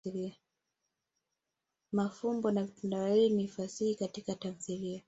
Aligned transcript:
mafumbo 1.91 2.51
na 2.51 2.63
vitendawili 2.63 3.29
ni 3.29 3.47
fasihi 3.47 3.95
Katika 3.95 4.35
tamthilia. 4.35 4.99